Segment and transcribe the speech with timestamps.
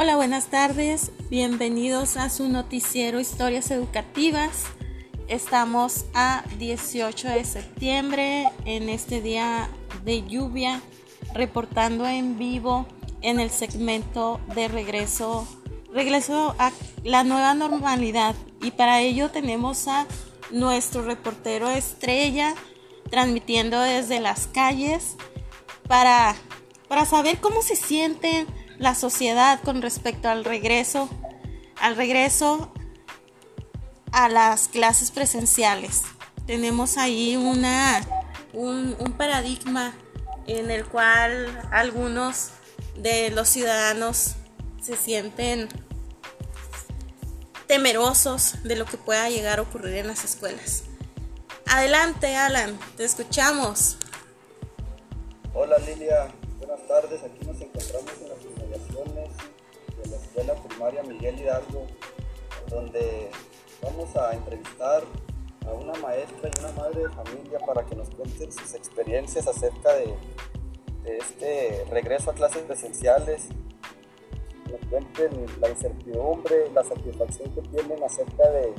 [0.00, 1.10] Hola, buenas tardes.
[1.28, 4.62] Bienvenidos a su noticiero Historias Educativas.
[5.26, 9.68] Estamos a 18 de septiembre en este día
[10.04, 10.80] de lluvia,
[11.34, 12.86] reportando en vivo
[13.22, 15.48] en el segmento de regreso,
[15.92, 16.70] regreso a
[17.02, 18.36] la nueva normalidad.
[18.62, 20.06] Y para ello tenemos a
[20.52, 22.54] nuestro reportero estrella
[23.10, 25.16] transmitiendo desde las calles
[25.88, 26.36] para,
[26.86, 28.46] para saber cómo se sienten
[28.78, 31.08] la sociedad con respecto al regreso,
[31.80, 32.72] al regreso
[34.12, 36.02] a las clases presenciales.
[36.46, 38.00] Tenemos ahí una,
[38.52, 39.94] un, paradigma
[40.46, 42.50] en el cual algunos
[42.96, 44.36] de los ciudadanos
[44.80, 45.68] se sienten
[47.66, 50.84] temerosos de lo que pueda llegar a ocurrir en las escuelas.
[51.66, 53.98] Adelante, Alan, te escuchamos.
[55.52, 57.20] Hola Lilia, buenas tardes.
[57.22, 61.86] Aquí nos encontramos en las de la Escuela Primaria Miguel Hidalgo,
[62.68, 63.30] donde
[63.82, 65.02] vamos a entrevistar
[65.66, 69.92] a una maestra y una madre de familia para que nos cuenten sus experiencias acerca
[69.94, 70.14] de,
[71.02, 73.48] de este regreso a clases presenciales,
[74.70, 78.72] nos cuenten la incertidumbre, la satisfacción que tienen acerca de,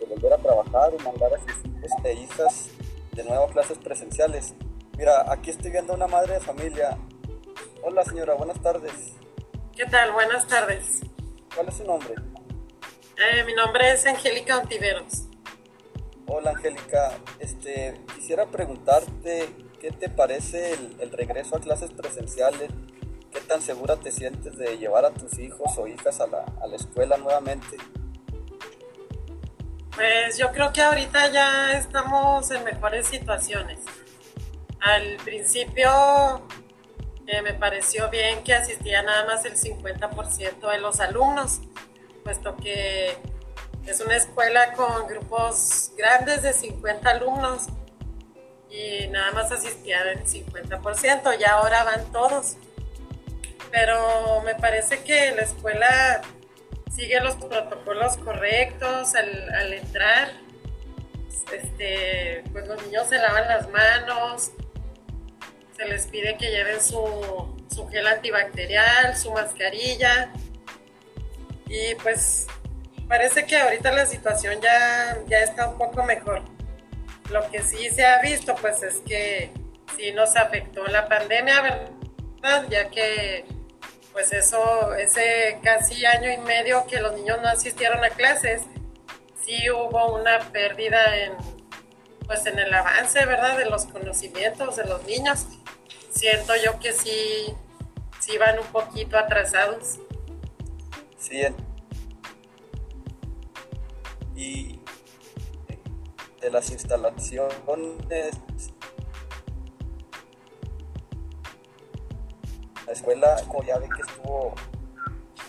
[0.00, 2.68] de volver a trabajar y mandar a sus hijos e hijas
[3.12, 4.54] de nuevo a clases presenciales.
[4.96, 6.98] Mira, aquí estoy viendo a una madre de familia.
[7.82, 9.14] Hola señora, buenas tardes.
[9.76, 10.12] ¿Qué tal?
[10.12, 11.00] Buenas tardes.
[11.54, 12.14] ¿Cuál es su nombre?
[13.18, 15.24] Eh, mi nombre es Angélica Ontiveros.
[16.26, 22.70] Hola Angélica, este, quisiera preguntarte qué te parece el, el, regreso a clases presenciales,
[23.30, 26.66] qué tan segura te sientes de llevar a tus hijos o hijas a la, a
[26.66, 27.76] la escuela nuevamente.
[29.94, 33.80] Pues yo creo que ahorita ya estamos en mejores situaciones.
[34.80, 36.46] Al principio
[37.26, 41.60] eh, me pareció bien que asistía nada más el 50% de los alumnos,
[42.22, 43.16] puesto que
[43.86, 47.66] es una escuela con grupos grandes de 50 alumnos
[48.70, 52.56] y nada más asistía el 50%, ya ahora van todos.
[53.70, 56.20] Pero me parece que la escuela
[56.94, 60.30] sigue los protocolos correctos al, al entrar.
[61.52, 64.50] Este, pues los niños se lavan las manos,
[65.76, 67.04] se les pide que lleven su,
[67.72, 70.32] su gel antibacterial, su mascarilla
[71.66, 72.46] y pues
[73.08, 76.42] parece que ahorita la situación ya, ya está un poco mejor.
[77.30, 79.50] Lo que sí se ha visto pues es que
[79.96, 82.66] sí nos afectó la pandemia, ¿verdad?
[82.70, 83.44] Ya que
[84.12, 88.62] pues eso, ese casi año y medio que los niños no asistieron a clases,
[89.44, 91.32] sí hubo una pérdida en,
[92.26, 93.58] pues en el avance, ¿verdad?
[93.58, 95.46] De los conocimientos de los niños.
[96.16, 97.54] Siento yo que sí,
[98.20, 100.00] sí van un poquito atrasados.
[101.18, 101.42] Sí.
[104.34, 104.80] Y
[106.40, 107.56] de las instalaciones
[112.86, 114.54] la escuela, como ya ve que estuvo,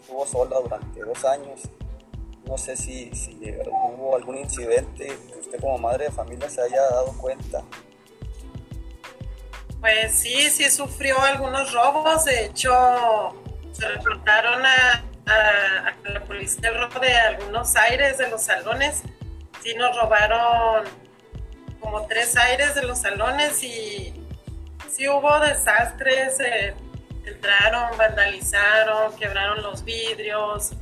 [0.00, 1.62] estuvo sola durante dos años,
[2.44, 3.38] no sé si, si,
[3.96, 7.62] hubo algún incidente que usted como madre de familia se haya dado cuenta.
[9.80, 12.70] Pues sí, sí sufrió algunos robos, de hecho
[13.72, 15.04] se reportaron a,
[16.04, 19.02] la policía el robo de algunos aires de los salones,
[19.62, 20.84] sí nos robaron
[21.80, 24.12] como tres aires de los salones y
[24.90, 26.38] sí hubo desastres.
[26.40, 26.74] Eh,
[27.24, 30.72] entraron, vandalizaron, quebraron los vidrios,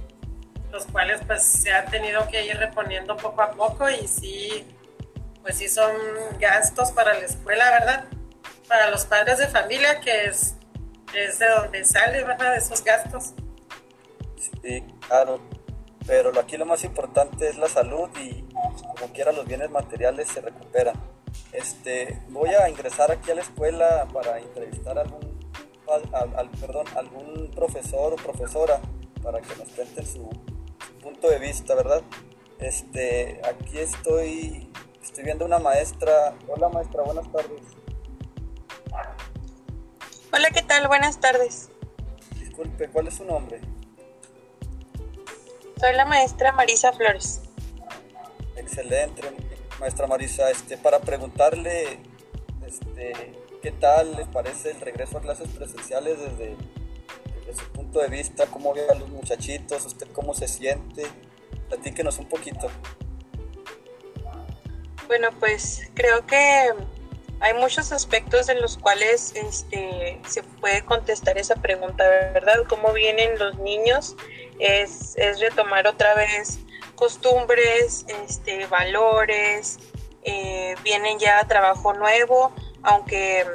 [0.72, 4.66] los cuales pues se han tenido que ir reponiendo poco a poco y sí,
[5.42, 5.92] pues sí son
[6.38, 8.04] gastos para la escuela, ¿verdad?
[8.68, 10.54] Para los padres de familia, que es,
[11.14, 12.56] es de donde sale, ¿verdad?
[12.56, 13.32] Esos gastos.
[14.62, 15.40] Sí, claro,
[16.06, 18.42] pero aquí lo más importante es la salud y
[18.98, 20.94] como quiera los bienes materiales se recuperan.
[21.52, 25.38] Este, voy a ingresar aquí a la escuela para entrevistar a algún
[25.90, 28.80] al, al, perdón, algún profesor o profesora
[29.22, 30.28] para que nos cuente su,
[30.86, 32.02] su, punto de vista, ¿verdad?
[32.58, 34.70] Este, aquí estoy,
[35.02, 36.34] estoy viendo una maestra.
[36.46, 37.77] Hola maestra, buenas tardes.
[40.32, 40.88] Hola, ¿qué tal?
[40.88, 41.70] Buenas tardes.
[42.38, 43.60] Disculpe, ¿cuál es su nombre?
[45.80, 47.42] Soy la maestra Marisa Flores.
[48.56, 49.22] Excelente,
[49.80, 50.50] maestra Marisa.
[50.50, 52.00] Este, para preguntarle,
[52.66, 56.56] este, ¿Qué tal les parece el regreso a clases presenciales desde,
[57.34, 58.46] desde su punto de vista?
[58.46, 59.84] ¿Cómo ve a los muchachitos?
[59.84, 61.02] ¿Usted cómo se siente?
[61.68, 62.68] Platíquenos un poquito.
[65.08, 66.72] Bueno, pues creo que
[67.40, 72.64] hay muchos aspectos en los cuales este, se puede contestar esa pregunta, ¿verdad?
[72.68, 74.16] ¿Cómo vienen los niños?
[74.58, 76.58] Es, retomar otra vez
[76.96, 79.78] costumbres, este, valores,
[80.22, 82.52] eh, vienen ya a trabajo nuevo,
[82.82, 83.46] aunque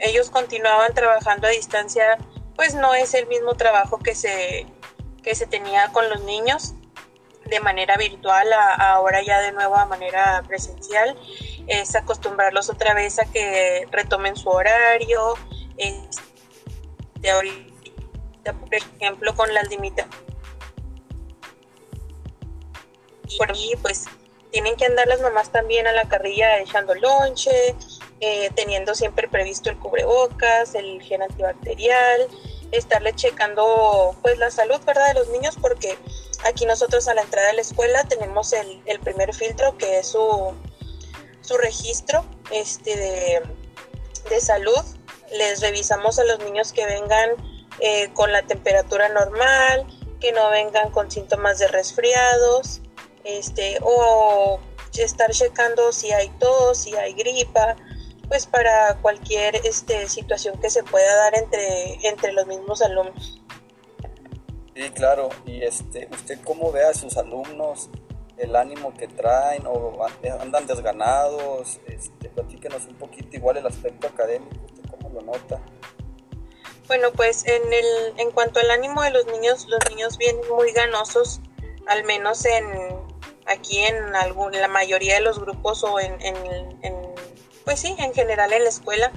[0.00, 2.18] ellos continuaban trabajando a distancia,
[2.56, 4.66] pues no es el mismo trabajo que se,
[5.22, 6.74] que se tenía con los niños
[7.44, 11.16] de manera virtual ahora ya de nuevo a manera presencial,
[11.66, 15.34] es acostumbrarlos otra vez a que retomen su horario,
[17.20, 20.26] de ahorita, por ejemplo, con las limitaciones.
[23.38, 24.04] Por ahí, pues,
[24.50, 27.74] tienen que andar las mamás también a la carrilla echando lonche,
[28.20, 32.28] eh, teniendo siempre previsto el cubrebocas, el gel antibacterial,
[32.72, 35.98] estarle checando pues la salud verdad de los niños porque
[36.48, 40.54] aquí nosotros a la entrada de la escuela tenemos el, primer filtro que es su,
[41.46, 44.82] su registro este de, salud
[45.32, 47.30] les revisamos a los niños que vengan
[47.80, 49.86] eh, con la temperatura normal
[50.20, 52.82] que no vengan con síntomas de resfriados
[53.24, 54.60] este o
[54.98, 57.76] estar checando si hay tos si hay gripa
[58.28, 63.40] pues para cualquier este, situación que se pueda dar entre, entre los mismos alumnos.
[64.74, 65.28] Sí, claro.
[65.46, 67.88] Y este, ¿usted cómo ve a sus alumnos,
[68.38, 70.04] el ánimo que traen o
[70.40, 71.80] andan desganados?
[71.86, 75.60] Este, platíquenos un poquito igual el aspecto académico, ¿usted cómo lo nota?
[76.88, 80.72] Bueno, pues en, el, en cuanto al ánimo de los niños, los niños vienen muy
[80.72, 81.40] ganosos,
[81.86, 82.64] al menos en
[83.46, 86.34] aquí en algún, la mayoría de los grupos o en, en
[87.66, 89.12] pues sí, en general en la escuela,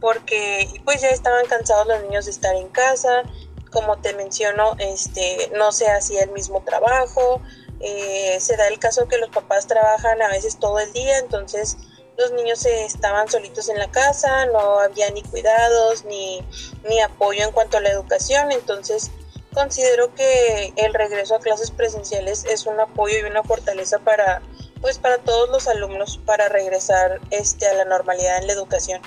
[0.00, 3.24] porque pues ya estaban cansados los niños de estar en casa,
[3.72, 7.42] como te menciono, este, no se hacía el mismo trabajo,
[7.80, 11.76] eh, se da el caso que los papás trabajan a veces todo el día, entonces
[12.16, 16.40] los niños estaban solitos en la casa, no había ni cuidados ni,
[16.88, 19.10] ni apoyo en cuanto a la educación, entonces
[19.54, 24.42] considero que el regreso a clases presenciales es un apoyo y una fortaleza para
[24.80, 29.00] pues para todos los alumnos para regresar este, a la normalidad en la educación.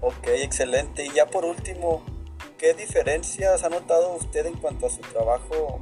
[0.00, 1.06] Ok, excelente.
[1.06, 2.02] Y ya por último,
[2.58, 5.80] ¿qué diferencias ha notado usted en cuanto a su trabajo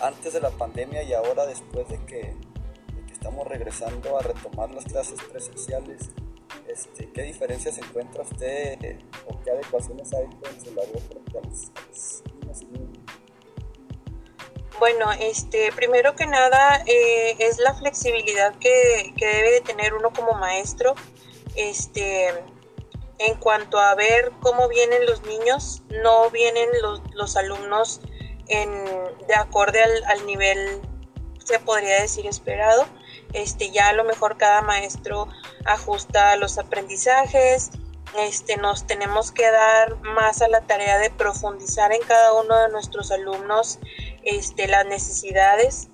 [0.00, 2.34] antes de la pandemia y ahora después de que,
[3.12, 6.10] estamos regresando a retomar las clases presenciales?
[6.68, 11.72] Este, ¿Qué diferencias encuentra usted o qué adecuaciones hay en su labor frente a los
[14.78, 20.34] bueno, este, primero que nada eh, es la flexibilidad que, debe de tener uno como
[20.34, 20.94] maestro,
[21.56, 22.28] este,
[23.18, 26.68] en cuanto a ver cómo vienen los niños, no vienen
[27.14, 28.00] los, alumnos
[28.48, 30.80] de acorde al, al, nivel,
[31.44, 32.86] se podría decir, esperado.
[33.32, 35.28] Este, ya a lo mejor cada maestro
[35.66, 37.70] ajusta los aprendizajes,
[38.16, 42.70] este, nos tenemos que dar más a la tarea de profundizar en cada uno de
[42.70, 43.78] nuestros alumnos
[44.22, 45.88] este, las necesidades,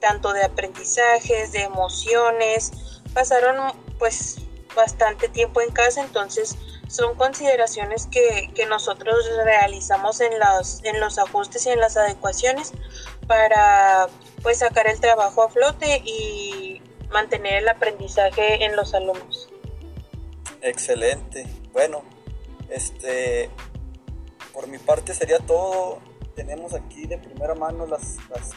[0.00, 2.72] tanto de aprendizajes, de emociones.
[3.14, 4.36] Pasaron pues
[4.74, 6.56] bastante tiempo en casa, entonces
[6.88, 12.72] son consideraciones que, nosotros realizamos en los, en los ajustes y en las adecuaciones
[13.26, 14.08] para
[14.42, 19.48] pues sacar el trabajo a flote y mantener el aprendizaje en los alumnos.
[20.62, 21.46] Excelente.
[21.72, 22.02] Bueno,
[22.68, 23.50] este,
[24.52, 25.98] por mi parte sería todo.
[26.34, 28.16] Tenemos aquí de primera mano las,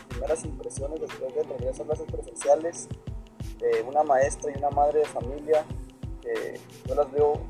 [0.10, 2.88] primeras impresiones después del regreso a clases presenciales
[3.60, 5.66] de una maestra y una madre de familia
[6.22, 7.42] que yo las veo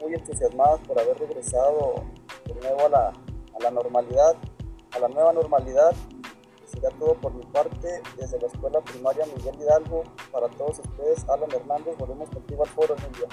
[0.00, 2.04] muy entusiasmadas por haber regresado
[2.46, 4.36] de nuevo a la, a la normalidad,
[4.92, 5.92] a la nueva normalidad.
[6.66, 10.04] Sería todo por mi parte desde la escuela primaria Miguel Hidalgo.
[10.30, 13.28] Para todos ustedes, Alan Hernández, volvemos contigo al foro, Emilia.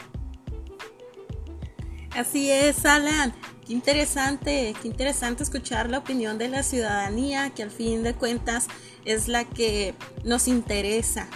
[2.15, 3.34] Así es, Alan.
[3.67, 8.67] Qué interesante, qué interesante escuchar la opinión de la ciudadanía, que al fin de cuentas
[9.03, 11.27] es la que nos interesa.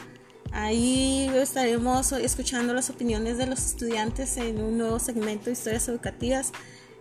[0.51, 6.51] Ahí estaremos escuchando las opiniones de los estudiantes en un nuevo segmento de historias educativas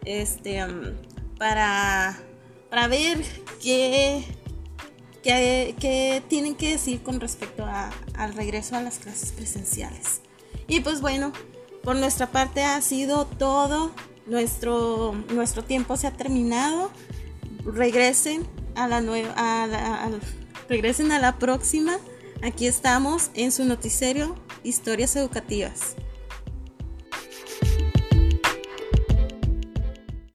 [0.05, 0.83] este, um,
[1.39, 2.19] para,
[2.69, 3.25] para ver
[3.63, 4.25] qué,
[5.23, 7.67] qué, tienen que decir con respecto
[8.15, 10.21] al regreso a las clases presenciales.
[10.67, 11.33] Y pues bueno,
[11.83, 13.93] por nuestra parte ha sido todo.
[14.27, 16.91] Nuestro, nuestro tiempo se ha terminado.
[17.65, 19.35] Regresen a la nueva,
[20.69, 21.99] regresen a la próxima.
[22.43, 25.97] Aquí estamos en su noticiero Historias Educativas.